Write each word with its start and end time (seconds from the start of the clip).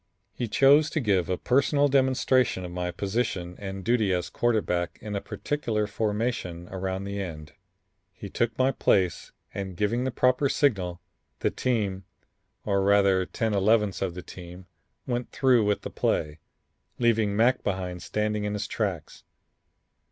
He 0.33 0.47
chose 0.47 0.89
to 0.89 0.99
give 0.99 1.29
a 1.29 1.37
personal 1.37 1.87
demonstration 1.87 2.65
of 2.65 2.71
my 2.71 2.89
position 2.89 3.55
and 3.59 3.83
duty 3.85 4.11
as 4.13 4.31
quarterback 4.31 4.97
in 4.99 5.15
a 5.15 5.21
particular 5.21 5.85
formation 5.85 6.67
around 6.69 7.03
the 7.03 7.21
end. 7.21 7.53
He 8.11 8.27
took 8.27 8.57
my 8.57 8.71
place 8.71 9.31
and 9.53 9.77
giving 9.77 10.03
the 10.03 10.09
proper 10.09 10.49
signal, 10.49 11.01
the 11.41 11.51
team 11.51 12.05
or 12.65 12.81
rather 12.81 13.27
ten 13.27 13.53
elevenths 13.53 14.01
of 14.01 14.15
the 14.15 14.23
team 14.23 14.65
went 15.05 15.31
through 15.31 15.65
with 15.65 15.83
the 15.83 15.91
play, 15.91 16.39
leaving 16.97 17.35
Mac 17.35 17.63
behind 17.63 18.01
standing 18.01 18.43
in 18.43 18.53
his 18.53 18.65
tracks. 18.65 19.23